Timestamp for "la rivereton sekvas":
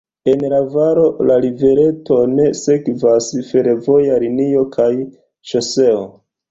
1.31-3.31